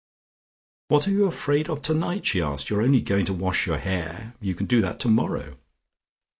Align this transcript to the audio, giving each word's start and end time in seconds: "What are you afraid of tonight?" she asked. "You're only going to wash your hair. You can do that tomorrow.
"What 0.87 1.07
are 1.07 1.11
you 1.11 1.25
afraid 1.25 1.69
of 1.69 1.83
tonight?" 1.83 2.25
she 2.25 2.41
asked. 2.41 2.71
"You're 2.71 2.81
only 2.81 3.01
going 3.01 3.23
to 3.25 3.33
wash 3.35 3.67
your 3.67 3.77
hair. 3.77 4.33
You 4.41 4.55
can 4.55 4.65
do 4.65 4.81
that 4.81 4.99
tomorrow. 4.99 5.59